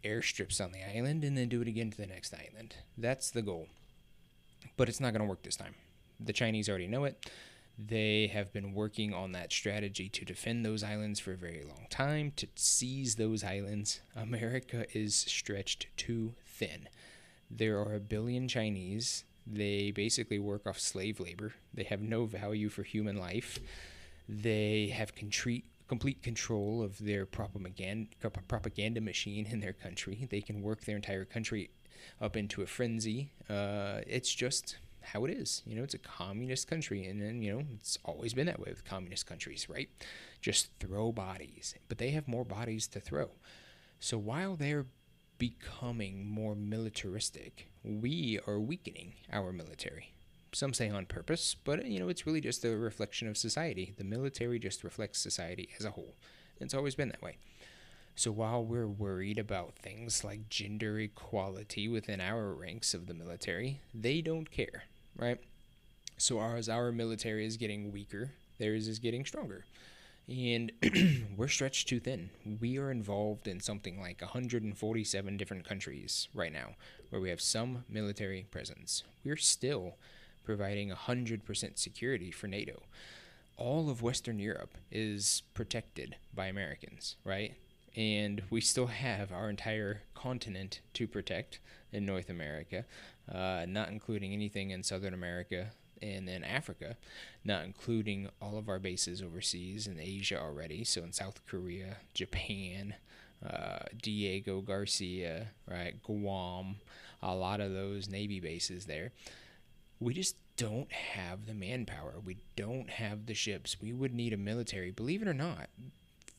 airstrips 0.02 0.60
on 0.64 0.72
the 0.72 0.82
island, 0.82 1.22
and 1.24 1.36
then 1.36 1.48
do 1.48 1.60
it 1.60 1.68
again 1.68 1.90
to 1.90 1.96
the 1.96 2.06
next 2.06 2.32
island. 2.34 2.76
That's 2.96 3.30
the 3.30 3.42
goal. 3.42 3.68
but 4.76 4.88
it's 4.88 5.00
not 5.00 5.12
going 5.12 5.20
to 5.22 5.28
work 5.28 5.42
this 5.42 5.56
time. 5.56 5.74
The 6.18 6.32
Chinese 6.32 6.68
already 6.68 6.86
know 6.86 7.04
it. 7.04 7.30
They 7.78 8.26
have 8.28 8.52
been 8.52 8.74
working 8.74 9.14
on 9.14 9.32
that 9.32 9.52
strategy 9.52 10.08
to 10.08 10.24
defend 10.24 10.64
those 10.64 10.82
islands 10.82 11.20
for 11.20 11.32
a 11.32 11.36
very 11.36 11.62
long 11.64 11.86
time, 11.90 12.32
to 12.36 12.48
seize 12.56 13.14
those 13.16 13.44
islands. 13.44 14.00
America 14.16 14.86
is 14.96 15.14
stretched 15.14 15.86
too 15.96 16.34
thin. 16.44 16.88
There 17.50 17.78
are 17.78 17.94
a 17.94 18.00
billion 18.00 18.48
Chinese. 18.48 19.24
They 19.46 19.90
basically 19.90 20.38
work 20.38 20.66
off 20.66 20.78
slave 20.78 21.20
labor. 21.20 21.54
They 21.72 21.84
have 21.84 22.00
no 22.00 22.26
value 22.26 22.68
for 22.68 22.82
human 22.82 23.16
life. 23.16 23.58
They 24.28 24.88
have 24.94 25.14
complete 25.14 25.64
complete 25.88 26.22
control 26.22 26.82
of 26.82 26.98
their 26.98 27.24
propaganda 27.24 28.08
propaganda 28.46 29.00
machine 29.00 29.46
in 29.46 29.60
their 29.60 29.72
country. 29.72 30.26
They 30.30 30.42
can 30.42 30.62
work 30.62 30.82
their 30.82 30.96
entire 30.96 31.24
country 31.24 31.70
up 32.20 32.36
into 32.36 32.62
a 32.62 32.66
frenzy. 32.66 33.30
Uh, 33.48 34.00
it's 34.06 34.32
just 34.34 34.76
how 35.00 35.24
it 35.24 35.30
is. 35.30 35.62
You 35.66 35.76
know, 35.76 35.82
it's 35.82 35.94
a 35.94 35.98
communist 35.98 36.68
country, 36.68 37.06
and 37.06 37.20
then 37.20 37.42
you 37.42 37.52
know 37.52 37.64
it's 37.74 37.98
always 38.04 38.34
been 38.34 38.46
that 38.46 38.60
way 38.60 38.68
with 38.68 38.84
communist 38.84 39.26
countries, 39.26 39.68
right? 39.68 39.88
Just 40.40 40.68
throw 40.78 41.10
bodies, 41.12 41.74
but 41.88 41.98
they 41.98 42.10
have 42.10 42.28
more 42.28 42.44
bodies 42.44 42.86
to 42.88 43.00
throw. 43.00 43.30
So 43.98 44.18
while 44.18 44.54
they're 44.56 44.86
becoming 45.38 46.28
more 46.28 46.54
militaristic, 46.54 47.68
we 47.84 48.38
are 48.46 48.60
weakening 48.60 49.14
our 49.32 49.52
military. 49.52 50.12
Some 50.52 50.74
say 50.74 50.88
on 50.88 51.06
purpose, 51.06 51.54
but 51.54 51.84
you 51.86 51.98
know 51.98 52.08
it's 52.08 52.26
really 52.26 52.40
just 52.40 52.64
a 52.64 52.76
reflection 52.76 53.28
of 53.28 53.36
society. 53.36 53.94
The 53.96 54.04
military 54.04 54.58
just 54.58 54.84
reflects 54.84 55.20
society 55.20 55.68
as 55.78 55.84
a 55.84 55.90
whole. 55.90 56.14
It's 56.60 56.74
always 56.74 56.94
been 56.94 57.08
that 57.08 57.22
way. 57.22 57.36
So 58.16 58.32
while 58.32 58.64
we're 58.64 58.88
worried 58.88 59.38
about 59.38 59.76
things 59.76 60.24
like 60.24 60.48
gender 60.48 60.98
equality 60.98 61.86
within 61.86 62.20
our 62.20 62.52
ranks 62.52 62.94
of 62.94 63.06
the 63.06 63.14
military, 63.14 63.80
they 63.94 64.20
don't 64.22 64.50
care 64.50 64.84
right? 65.18 65.38
So 66.16 66.40
as 66.40 66.68
our 66.68 66.92
military 66.92 67.44
is 67.44 67.56
getting 67.56 67.92
weaker, 67.92 68.32
theirs 68.58 68.88
is 68.88 68.98
getting 68.98 69.26
stronger. 69.26 69.64
And 70.28 70.72
we're 71.36 71.48
stretched 71.48 71.88
too 71.88 72.00
thin. 72.00 72.30
We 72.60 72.78
are 72.78 72.90
involved 72.90 73.48
in 73.48 73.60
something 73.60 74.00
like 74.00 74.20
147 74.20 75.36
different 75.36 75.66
countries 75.66 76.28
right 76.34 76.52
now 76.52 76.74
where 77.08 77.20
we 77.20 77.30
have 77.30 77.40
some 77.40 77.84
military 77.88 78.46
presence. 78.50 79.04
We're 79.24 79.36
still 79.36 79.96
providing 80.44 80.90
100% 80.90 81.78
security 81.78 82.30
for 82.30 82.46
NATO. 82.46 82.82
All 83.56 83.88
of 83.90 84.02
Western 84.02 84.38
Europe 84.38 84.76
is 84.90 85.42
protected 85.54 86.16
by 86.34 86.46
Americans, 86.46 87.16
right? 87.24 87.54
And 87.96 88.42
we 88.50 88.60
still 88.60 88.86
have 88.86 89.32
our 89.32 89.48
entire 89.48 90.02
continent 90.14 90.80
to 90.94 91.08
protect 91.08 91.58
in 91.90 92.04
North 92.04 92.28
America 92.28 92.84
uh, 93.32 93.66
not 93.68 93.90
including 93.90 94.32
anything 94.32 94.70
in 94.70 94.82
Southern 94.82 95.14
America 95.14 95.70
and 96.02 96.26
then 96.28 96.44
Africa, 96.44 96.96
not 97.44 97.64
including 97.64 98.28
all 98.40 98.58
of 98.58 98.68
our 98.68 98.78
bases 98.78 99.22
overseas 99.22 99.86
in 99.86 99.98
Asia 99.98 100.40
already. 100.40 100.84
So 100.84 101.02
in 101.02 101.12
South 101.12 101.40
Korea, 101.46 101.98
Japan, 102.14 102.94
uh, 103.44 103.80
Diego 104.00 104.60
Garcia, 104.60 105.48
right, 105.66 106.02
Guam, 106.02 106.76
a 107.22 107.34
lot 107.34 107.60
of 107.60 107.72
those 107.72 108.08
Navy 108.08 108.40
bases 108.40 108.86
there. 108.86 109.12
We 110.00 110.14
just 110.14 110.36
don't 110.56 110.92
have 110.92 111.46
the 111.46 111.54
manpower. 111.54 112.14
We 112.24 112.36
don't 112.56 112.90
have 112.90 113.26
the 113.26 113.34
ships. 113.34 113.80
We 113.80 113.92
would 113.92 114.14
need 114.14 114.32
a 114.32 114.36
military, 114.36 114.90
believe 114.90 115.22
it 115.22 115.28
or 115.28 115.34
not, 115.34 115.68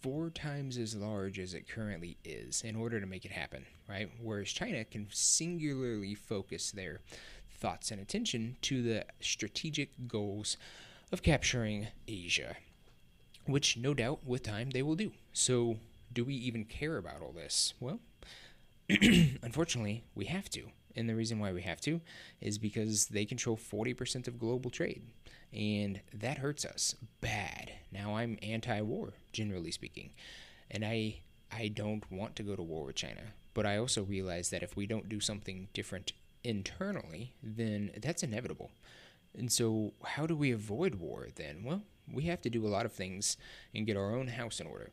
four 0.01 0.29
times 0.29 0.77
as 0.77 0.95
large 0.95 1.39
as 1.39 1.53
it 1.53 1.67
currently 1.67 2.17
is 2.23 2.61
in 2.61 2.75
order 2.75 2.99
to 2.99 3.05
make 3.05 3.25
it 3.25 3.31
happen, 3.31 3.65
right? 3.87 4.09
Whereas 4.21 4.49
China 4.49 4.83
can 4.85 5.07
singularly 5.11 6.15
focus 6.15 6.71
their 6.71 6.99
thoughts 7.59 7.91
and 7.91 8.01
attention 8.01 8.57
to 8.63 8.81
the 8.81 9.05
strategic 9.19 10.07
goals 10.07 10.57
of 11.11 11.23
capturing 11.23 11.87
Asia, 12.07 12.55
which 13.45 13.77
no 13.77 13.93
doubt 13.93 14.25
with 14.25 14.43
time 14.43 14.69
they 14.71 14.81
will 14.81 14.95
do. 14.95 15.11
So, 15.33 15.77
do 16.11 16.23
we 16.25 16.33
even 16.33 16.65
care 16.65 16.97
about 16.97 17.21
all 17.21 17.31
this? 17.31 17.73
Well, 17.79 17.99
unfortunately, 18.89 20.03
we 20.15 20.25
have 20.25 20.49
to. 20.51 20.63
And 20.95 21.07
the 21.07 21.15
reason 21.15 21.39
why 21.39 21.53
we 21.53 21.61
have 21.61 21.79
to 21.81 22.01
is 22.41 22.57
because 22.57 23.07
they 23.07 23.23
control 23.23 23.55
40% 23.55 24.27
of 24.27 24.39
global 24.39 24.71
trade 24.71 25.03
and 25.53 26.01
that 26.13 26.39
hurts 26.39 26.65
us 26.65 26.95
bad. 27.21 27.71
Now 27.91 28.15
I'm 28.15 28.37
anti-war, 28.41 29.13
generally 29.33 29.71
speaking, 29.71 30.11
and 30.69 30.85
I 30.85 31.21
I 31.51 31.67
don't 31.67 32.09
want 32.11 32.35
to 32.35 32.43
go 32.43 32.55
to 32.55 32.61
war 32.61 32.85
with 32.85 32.95
China, 32.95 33.33
but 33.55 33.65
I 33.65 33.77
also 33.77 34.03
realize 34.03 34.51
that 34.51 34.61
if 34.61 34.75
we 34.75 34.85
don't 34.85 35.09
do 35.09 35.19
something 35.19 35.67
different 35.73 36.13
internally, 36.43 37.33
then 37.43 37.91
that's 38.01 38.23
inevitable. 38.23 38.71
And 39.37 39.51
so, 39.51 39.93
how 40.03 40.25
do 40.25 40.35
we 40.35 40.51
avoid 40.51 40.95
war 40.95 41.27
then? 41.35 41.63
Well, 41.63 41.83
we 42.11 42.23
have 42.23 42.41
to 42.41 42.49
do 42.49 42.65
a 42.65 42.69
lot 42.69 42.85
of 42.85 42.91
things 42.91 43.37
and 43.73 43.85
get 43.85 43.97
our 43.97 44.15
own 44.15 44.27
house 44.27 44.59
in 44.59 44.67
order. 44.67 44.91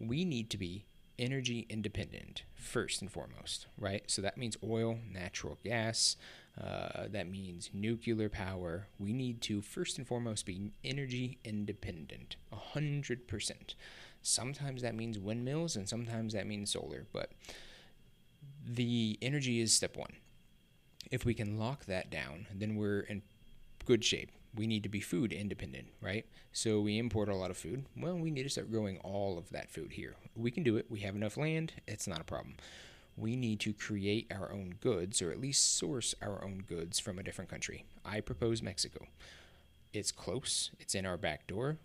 We 0.00 0.24
need 0.24 0.50
to 0.50 0.58
be 0.58 0.84
energy 1.18 1.66
independent 1.70 2.42
first 2.54 3.00
and 3.00 3.10
foremost, 3.10 3.66
right? 3.78 4.02
So 4.06 4.20
that 4.22 4.36
means 4.36 4.56
oil, 4.62 4.98
natural 5.10 5.58
gas, 5.64 6.16
uh, 6.60 7.06
that 7.10 7.28
means 7.28 7.70
nuclear 7.72 8.28
power. 8.28 8.88
We 8.98 9.12
need 9.12 9.40
to 9.42 9.62
first 9.62 9.98
and 9.98 10.06
foremost 10.06 10.46
be 10.46 10.72
energy 10.84 11.38
independent, 11.44 12.36
100%. 12.52 13.74
Sometimes 14.22 14.82
that 14.82 14.94
means 14.94 15.18
windmills 15.18 15.76
and 15.76 15.88
sometimes 15.88 16.32
that 16.32 16.46
means 16.46 16.72
solar, 16.72 17.06
but 17.12 17.30
the 18.66 19.18
energy 19.22 19.60
is 19.60 19.72
step 19.72 19.96
one. 19.96 20.12
If 21.10 21.24
we 21.24 21.34
can 21.34 21.58
lock 21.58 21.86
that 21.86 22.10
down, 22.10 22.46
then 22.54 22.76
we're 22.76 23.00
in 23.00 23.22
good 23.84 24.04
shape. 24.04 24.30
We 24.54 24.66
need 24.66 24.82
to 24.84 24.88
be 24.88 25.00
food 25.00 25.32
independent, 25.32 25.88
right? 26.00 26.24
So 26.52 26.80
we 26.80 26.98
import 26.98 27.28
a 27.28 27.34
lot 27.34 27.50
of 27.50 27.56
food. 27.56 27.84
Well, 27.96 28.16
we 28.16 28.30
need 28.30 28.44
to 28.44 28.48
start 28.48 28.70
growing 28.70 28.98
all 28.98 29.38
of 29.38 29.50
that 29.50 29.70
food 29.70 29.92
here. 29.92 30.16
We 30.34 30.50
can 30.50 30.62
do 30.62 30.76
it. 30.76 30.86
We 30.88 31.00
have 31.00 31.14
enough 31.14 31.36
land. 31.36 31.74
It's 31.86 32.06
not 32.06 32.20
a 32.20 32.24
problem 32.24 32.56
we 33.16 33.34
need 33.34 33.60
to 33.60 33.72
create 33.72 34.30
our 34.30 34.52
own 34.52 34.74
goods 34.80 35.22
or 35.22 35.30
at 35.30 35.40
least 35.40 35.76
source 35.76 36.14
our 36.20 36.44
own 36.44 36.62
goods 36.66 36.98
from 36.98 37.18
a 37.18 37.22
different 37.22 37.50
country. 37.50 37.84
I 38.04 38.20
propose 38.20 38.62
Mexico. 38.62 39.06
It's 39.92 40.12
close, 40.12 40.70
it's 40.78 40.94
in 40.94 41.06
our 41.06 41.16
back 41.16 41.46
door. 41.46 41.78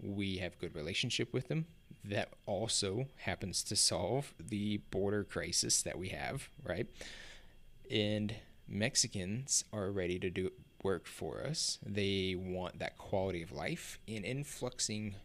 We 0.00 0.36
have 0.36 0.58
good 0.58 0.74
relationship 0.74 1.32
with 1.32 1.48
them. 1.48 1.66
That 2.04 2.28
also 2.44 3.06
happens 3.18 3.64
to 3.64 3.74
solve 3.74 4.32
the 4.38 4.78
border 4.90 5.24
crisis 5.24 5.82
that 5.82 5.98
we 5.98 6.10
have, 6.10 6.48
right? 6.62 6.86
And 7.90 8.36
Mexicans 8.68 9.64
are 9.72 9.90
ready 9.90 10.18
to 10.18 10.30
do 10.30 10.52
work 10.82 11.06
for 11.06 11.42
us. 11.44 11.78
They 11.84 12.34
want 12.36 12.78
that 12.78 12.98
quality 12.98 13.42
of 13.42 13.52
life 13.52 13.98
and 14.06 14.24
influxing 14.24 15.16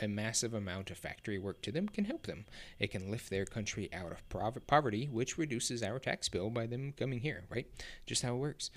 a 0.00 0.08
massive 0.08 0.54
amount 0.54 0.90
of 0.90 0.96
factory 0.96 1.38
work 1.38 1.60
to 1.62 1.72
them 1.72 1.88
can 1.88 2.06
help 2.06 2.26
them. 2.26 2.46
It 2.78 2.90
can 2.90 3.10
lift 3.10 3.28
their 3.28 3.44
country 3.44 3.90
out 3.92 4.12
of 4.12 4.66
poverty, 4.66 5.06
which 5.06 5.36
reduces 5.36 5.82
our 5.82 5.98
tax 5.98 6.28
bill 6.28 6.48
by 6.50 6.66
them 6.66 6.94
coming 6.96 7.20
here, 7.20 7.44
right? 7.50 7.66
Just 8.06 8.22
how 8.22 8.34
it 8.34 8.38
works. 8.38 8.70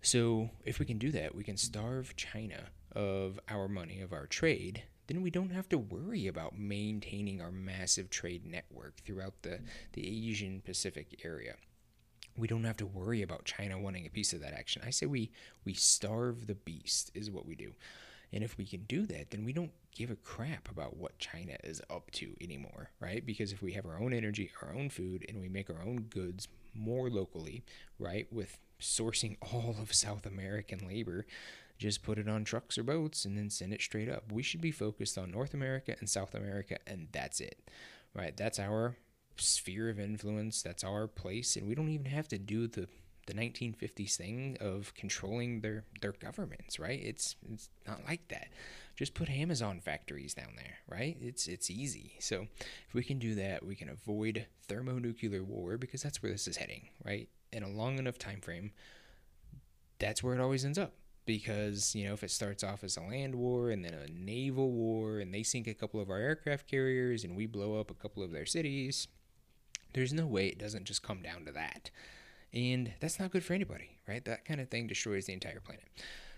So, 0.00 0.50
if 0.64 0.78
we 0.78 0.86
can 0.86 0.98
do 0.98 1.10
that, 1.12 1.34
we 1.34 1.44
can 1.44 1.56
starve 1.56 2.16
China 2.16 2.68
of 2.94 3.40
our 3.48 3.68
money, 3.68 4.00
of 4.00 4.12
our 4.12 4.26
trade, 4.26 4.84
then 5.06 5.22
we 5.22 5.30
don't 5.30 5.50
have 5.50 5.68
to 5.68 5.78
worry 5.78 6.26
about 6.26 6.58
maintaining 6.58 7.40
our 7.40 7.50
massive 7.50 8.08
trade 8.08 8.46
network 8.46 8.96
throughout 9.04 9.42
the, 9.42 9.60
the 9.92 10.28
Asian 10.28 10.62
Pacific 10.64 11.20
area. 11.24 11.56
We 12.36 12.48
don't 12.48 12.64
have 12.64 12.76
to 12.78 12.86
worry 12.86 13.22
about 13.22 13.44
China 13.44 13.78
wanting 13.78 14.06
a 14.06 14.10
piece 14.10 14.32
of 14.32 14.40
that 14.40 14.54
action. 14.54 14.82
I 14.84 14.90
say 14.90 15.06
we 15.06 15.30
we 15.64 15.74
starve 15.74 16.46
the 16.46 16.54
beast 16.54 17.10
is 17.14 17.30
what 17.30 17.46
we 17.46 17.54
do. 17.54 17.72
And 18.32 18.42
if 18.42 18.58
we 18.58 18.64
can 18.64 18.82
do 18.88 19.06
that, 19.06 19.30
then 19.30 19.44
we 19.44 19.52
don't 19.52 19.70
give 19.92 20.10
a 20.10 20.16
crap 20.16 20.68
about 20.68 20.96
what 20.96 21.18
China 21.20 21.56
is 21.62 21.80
up 21.88 22.10
to 22.12 22.34
anymore, 22.40 22.90
right? 22.98 23.24
Because 23.24 23.52
if 23.52 23.62
we 23.62 23.72
have 23.74 23.86
our 23.86 23.96
own 23.96 24.12
energy, 24.12 24.50
our 24.60 24.74
own 24.74 24.90
food, 24.90 25.24
and 25.28 25.40
we 25.40 25.48
make 25.48 25.70
our 25.70 25.82
own 25.82 26.06
goods 26.10 26.48
more 26.74 27.08
locally, 27.08 27.62
right, 28.00 28.26
with 28.32 28.58
sourcing 28.80 29.36
all 29.52 29.76
of 29.80 29.94
South 29.94 30.26
American 30.26 30.86
labor, 30.86 31.26
just 31.78 32.02
put 32.02 32.18
it 32.18 32.28
on 32.28 32.44
trucks 32.44 32.76
or 32.76 32.82
boats 32.82 33.24
and 33.24 33.38
then 33.38 33.50
send 33.50 33.72
it 33.72 33.80
straight 33.82 34.08
up. 34.08 34.32
We 34.32 34.42
should 34.42 34.60
be 34.60 34.70
focused 34.72 35.16
on 35.16 35.30
North 35.30 35.54
America 35.54 35.94
and 36.00 36.08
South 36.08 36.34
America, 36.34 36.78
and 36.86 37.08
that's 37.12 37.40
it, 37.40 37.70
right? 38.14 38.36
That's 38.36 38.58
our 38.58 38.96
sphere 39.36 39.88
of 39.90 39.98
influence, 39.98 40.62
that's 40.62 40.84
our 40.84 41.06
place, 41.06 41.56
and 41.56 41.66
we 41.66 41.74
don't 41.74 41.88
even 41.88 42.06
have 42.06 42.28
to 42.28 42.38
do 42.38 42.66
the 42.66 42.88
the 43.26 43.34
1950s 43.34 44.16
thing 44.16 44.56
of 44.60 44.92
controlling 44.94 45.60
their 45.60 45.84
their 46.00 46.12
governments, 46.12 46.78
right? 46.78 47.00
It's 47.02 47.36
it's 47.50 47.70
not 47.86 48.00
like 48.06 48.28
that. 48.28 48.48
Just 48.96 49.14
put 49.14 49.28
Amazon 49.28 49.80
factories 49.80 50.34
down 50.34 50.52
there, 50.56 50.78
right? 50.88 51.16
It's 51.20 51.46
it's 51.46 51.70
easy. 51.70 52.14
So 52.20 52.46
if 52.86 52.94
we 52.94 53.02
can 53.02 53.18
do 53.18 53.34
that, 53.36 53.64
we 53.64 53.74
can 53.74 53.88
avoid 53.88 54.46
thermonuclear 54.68 55.42
war 55.42 55.76
because 55.78 56.02
that's 56.02 56.22
where 56.22 56.32
this 56.32 56.46
is 56.46 56.56
heading, 56.56 56.88
right? 57.04 57.28
In 57.52 57.62
a 57.62 57.68
long 57.68 57.98
enough 57.98 58.18
time 58.18 58.40
frame, 58.40 58.72
that's 59.98 60.22
where 60.22 60.34
it 60.34 60.40
always 60.40 60.64
ends 60.64 60.78
up. 60.78 60.92
Because, 61.26 61.94
you 61.94 62.06
know, 62.06 62.12
if 62.12 62.22
it 62.22 62.30
starts 62.30 62.62
off 62.62 62.84
as 62.84 62.98
a 62.98 63.00
land 63.00 63.34
war 63.34 63.70
and 63.70 63.82
then 63.82 63.94
a 63.94 64.10
naval 64.12 64.70
war 64.70 65.20
and 65.20 65.32
they 65.32 65.42
sink 65.42 65.66
a 65.66 65.72
couple 65.72 65.98
of 65.98 66.10
our 66.10 66.18
aircraft 66.18 66.68
carriers 66.68 67.24
and 67.24 67.34
we 67.34 67.46
blow 67.46 67.80
up 67.80 67.90
a 67.90 67.94
couple 67.94 68.22
of 68.22 68.30
their 68.30 68.44
cities, 68.44 69.08
there's 69.94 70.12
no 70.12 70.26
way 70.26 70.46
it 70.48 70.58
doesn't 70.58 70.84
just 70.84 71.02
come 71.02 71.22
down 71.22 71.44
to 71.46 71.52
that 71.52 71.90
And 72.52 72.92
that's 73.00 73.18
not 73.18 73.32
good 73.32 73.44
for 73.44 73.52
anybody, 73.54 73.98
right? 74.06 74.24
That 74.24 74.44
kind 74.44 74.60
of 74.60 74.68
thing 74.68 74.86
destroys 74.86 75.26
the 75.26 75.32
entire 75.32 75.60
planet. 75.60 75.84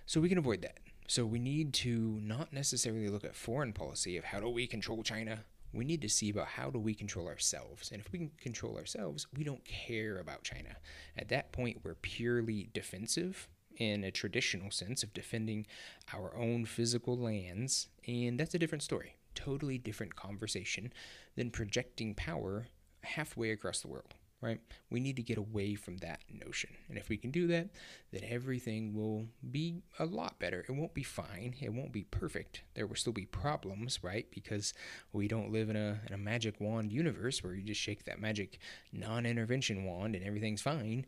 So 0.06 0.20
we 0.20 0.28
can 0.28 0.38
avoid 0.38 0.62
that. 0.62 0.78
So 1.08 1.26
we 1.26 1.38
need 1.38 1.72
to 1.74 2.18
not 2.22 2.52
necessarily 2.52 3.08
look 3.08 3.24
at 3.24 3.36
foreign 3.36 3.72
policy 3.72 4.16
of 4.16 4.24
how 4.24 4.40
do 4.40 4.48
we 4.48 4.66
control 4.66 5.02
China. 5.02 5.44
We 5.72 5.84
need 5.84 6.00
to 6.02 6.08
see 6.08 6.30
about 6.30 6.48
how 6.48 6.70
do 6.70 6.78
we 6.78 6.94
control 6.94 7.28
ourselves. 7.28 7.90
And 7.92 8.00
if 8.00 8.10
we 8.12 8.18
can 8.18 8.30
control 8.40 8.76
ourselves, 8.78 9.26
we 9.36 9.44
don't 9.44 9.64
care 9.64 10.18
about 10.18 10.42
China. 10.42 10.76
At 11.16 11.28
that 11.28 11.52
point, 11.52 11.80
we're 11.84 11.94
purely 11.96 12.70
defensive 12.72 13.48
in 13.76 14.04
a 14.04 14.10
traditional 14.10 14.70
sense 14.70 15.02
of 15.02 15.12
defending 15.12 15.66
our 16.14 16.34
own 16.34 16.64
physical 16.64 17.16
lands. 17.18 17.88
And 18.06 18.40
that's 18.40 18.54
a 18.54 18.58
different 18.58 18.82
story. 18.82 19.16
Totally 19.34 19.76
different 19.76 20.16
conversation 20.16 20.92
than 21.36 21.50
projecting 21.50 22.14
power 22.14 22.68
halfway 23.06 23.50
across 23.50 23.80
the 23.80 23.88
world 23.88 24.14
right? 24.40 24.60
We 24.90 25.00
need 25.00 25.16
to 25.16 25.22
get 25.22 25.38
away 25.38 25.74
from 25.74 25.96
that 25.98 26.20
notion. 26.30 26.70
And 26.88 26.98
if 26.98 27.08
we 27.08 27.16
can 27.16 27.30
do 27.30 27.46
that, 27.48 27.70
then 28.12 28.22
everything 28.28 28.94
will 28.94 29.26
be 29.50 29.82
a 29.98 30.04
lot 30.04 30.38
better. 30.38 30.64
It 30.68 30.72
won't 30.72 30.94
be 30.94 31.02
fine. 31.02 31.54
It 31.60 31.72
won't 31.72 31.92
be 31.92 32.04
perfect. 32.04 32.62
There 32.74 32.86
will 32.86 32.96
still 32.96 33.12
be 33.12 33.24
problems, 33.24 34.00
right? 34.02 34.26
Because 34.30 34.74
we 35.12 35.26
don't 35.26 35.52
live 35.52 35.70
in 35.70 35.76
a, 35.76 36.00
in 36.06 36.12
a 36.12 36.18
magic 36.18 36.60
wand 36.60 36.92
universe 36.92 37.42
where 37.42 37.54
you 37.54 37.62
just 37.62 37.80
shake 37.80 38.04
that 38.04 38.20
magic 38.20 38.58
non 38.92 39.26
intervention 39.26 39.84
wand 39.84 40.14
and 40.14 40.24
everything's 40.24 40.62
fine. 40.62 41.06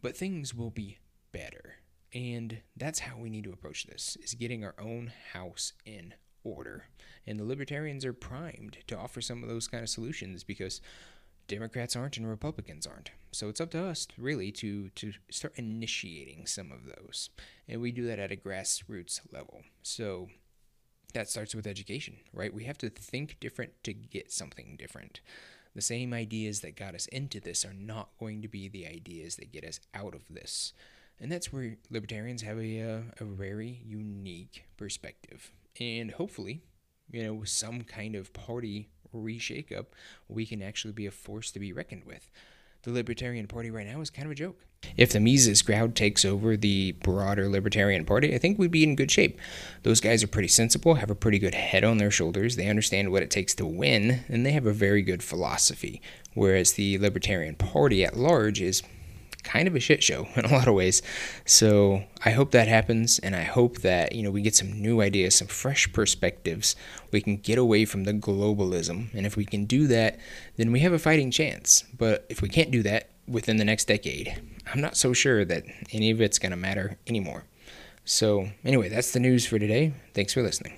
But 0.00 0.16
things 0.16 0.54
will 0.54 0.70
be 0.70 0.98
better. 1.32 1.76
And 2.12 2.58
that's 2.76 3.00
how 3.00 3.16
we 3.18 3.30
need 3.30 3.44
to 3.44 3.52
approach 3.52 3.86
this 3.86 4.16
is 4.22 4.34
getting 4.34 4.64
our 4.64 4.74
own 4.78 5.12
house 5.32 5.72
in 5.84 6.14
order. 6.44 6.84
And 7.26 7.40
the 7.40 7.44
libertarians 7.44 8.04
are 8.04 8.12
primed 8.12 8.78
to 8.86 8.96
offer 8.96 9.20
some 9.20 9.42
of 9.42 9.48
those 9.48 9.66
kind 9.66 9.82
of 9.82 9.88
solutions 9.88 10.44
because 10.44 10.80
Democrats 11.48 11.96
aren't 11.96 12.16
and 12.16 12.28
Republicans 12.28 12.86
aren't. 12.86 13.10
So 13.32 13.48
it's 13.48 13.60
up 13.60 13.70
to 13.72 13.84
us, 13.84 14.08
really, 14.16 14.50
to, 14.52 14.88
to 14.90 15.12
start 15.30 15.54
initiating 15.56 16.46
some 16.46 16.72
of 16.72 16.86
those. 16.86 17.30
And 17.68 17.80
we 17.80 17.92
do 17.92 18.06
that 18.06 18.18
at 18.18 18.32
a 18.32 18.36
grassroots 18.36 19.20
level. 19.32 19.62
So 19.82 20.28
that 21.14 21.28
starts 21.28 21.54
with 21.54 21.66
education, 21.66 22.16
right? 22.32 22.52
We 22.52 22.64
have 22.64 22.78
to 22.78 22.90
think 22.90 23.38
different 23.40 23.72
to 23.84 23.92
get 23.92 24.32
something 24.32 24.76
different. 24.78 25.20
The 25.74 25.82
same 25.82 26.14
ideas 26.14 26.60
that 26.60 26.76
got 26.76 26.94
us 26.94 27.06
into 27.06 27.40
this 27.40 27.64
are 27.64 27.74
not 27.74 28.08
going 28.18 28.42
to 28.42 28.48
be 28.48 28.68
the 28.68 28.86
ideas 28.86 29.36
that 29.36 29.52
get 29.52 29.64
us 29.64 29.80
out 29.94 30.14
of 30.14 30.22
this. 30.30 30.72
And 31.20 31.30
that's 31.30 31.52
where 31.52 31.76
libertarians 31.90 32.42
have 32.42 32.58
a, 32.58 32.82
uh, 32.82 33.00
a 33.20 33.24
very 33.24 33.82
unique 33.84 34.64
perspective. 34.76 35.52
And 35.78 36.10
hopefully, 36.12 36.62
you 37.10 37.22
know, 37.22 37.44
some 37.44 37.82
kind 37.82 38.14
of 38.14 38.32
party 38.32 38.88
reshake-up, 39.14 39.94
we 40.28 40.46
can 40.46 40.62
actually 40.62 40.92
be 40.92 41.06
a 41.06 41.10
force 41.10 41.50
to 41.52 41.60
be 41.60 41.72
reckoned 41.72 42.04
with. 42.04 42.30
The 42.82 42.92
Libertarian 42.92 43.48
Party 43.48 43.70
right 43.70 43.86
now 43.86 44.00
is 44.00 44.10
kind 44.10 44.26
of 44.26 44.32
a 44.32 44.36
joke. 44.36 44.60
If 44.96 45.10
the 45.10 45.18
Mises 45.18 45.62
crowd 45.62 45.96
takes 45.96 46.24
over 46.24 46.56
the 46.56 46.92
broader 46.92 47.48
Libertarian 47.48 48.04
Party, 48.04 48.32
I 48.34 48.38
think 48.38 48.58
we'd 48.58 48.70
be 48.70 48.84
in 48.84 48.94
good 48.94 49.10
shape. 49.10 49.40
Those 49.82 50.00
guys 50.00 50.22
are 50.22 50.28
pretty 50.28 50.48
sensible, 50.48 50.94
have 50.94 51.10
a 51.10 51.16
pretty 51.16 51.40
good 51.40 51.54
head 51.54 51.82
on 51.82 51.98
their 51.98 52.10
shoulders, 52.10 52.54
they 52.54 52.68
understand 52.68 53.10
what 53.10 53.22
it 53.22 53.30
takes 53.30 53.54
to 53.54 53.66
win, 53.66 54.24
and 54.28 54.46
they 54.46 54.52
have 54.52 54.66
a 54.66 54.72
very 54.72 55.02
good 55.02 55.22
philosophy. 55.22 56.00
Whereas 56.34 56.74
the 56.74 56.98
Libertarian 56.98 57.56
Party 57.56 58.04
at 58.04 58.16
large 58.16 58.60
is 58.60 58.82
kind 59.46 59.68
of 59.68 59.76
a 59.76 59.80
shit 59.80 60.02
show 60.02 60.26
in 60.36 60.44
a 60.44 60.52
lot 60.52 60.68
of 60.68 60.74
ways. 60.74 61.00
So 61.44 62.02
I 62.24 62.30
hope 62.30 62.50
that 62.50 62.68
happens, 62.68 63.18
and 63.20 63.34
I 63.34 63.44
hope 63.44 63.78
that 63.78 64.12
you 64.12 64.22
know 64.22 64.30
we 64.30 64.42
get 64.42 64.54
some 64.54 64.82
new 64.82 65.00
ideas, 65.00 65.36
some 65.36 65.48
fresh 65.48 65.90
perspectives. 65.92 66.76
We 67.12 67.20
can 67.22 67.36
get 67.36 67.56
away 67.56 67.84
from 67.84 68.04
the 68.04 68.12
globalism, 68.12 69.14
and 69.14 69.24
if 69.24 69.36
we 69.36 69.44
can 69.44 69.64
do 69.64 69.86
that, 69.86 70.18
then 70.56 70.72
we 70.72 70.80
have 70.80 70.92
a 70.92 70.98
fighting 70.98 71.30
chance. 71.30 71.84
But 71.96 72.26
if 72.28 72.42
we 72.42 72.48
can't 72.48 72.70
do 72.70 72.82
that 72.82 73.10
within 73.26 73.56
the 73.56 73.64
next 73.64 73.86
decade, 73.86 74.40
I'm 74.72 74.80
not 74.80 74.96
so 74.96 75.12
sure 75.12 75.44
that 75.44 75.64
any 75.92 76.10
of 76.10 76.20
it's 76.20 76.38
going 76.38 76.50
to 76.50 76.56
matter 76.56 76.98
anymore. 77.06 77.44
So 78.04 78.48
anyway, 78.64 78.88
that's 78.88 79.12
the 79.12 79.20
news 79.20 79.46
for 79.46 79.58
today. 79.58 79.92
Thanks 80.14 80.32
for 80.32 80.42
listening. 80.42 80.74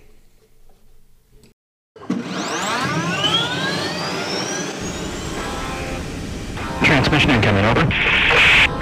Transmission 6.84 7.30
incoming, 7.30 7.66
over. 7.66 8.07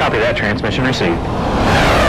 Copy 0.07 0.19
that, 0.19 0.37
transmission 0.37 0.85
received. 0.85 2.06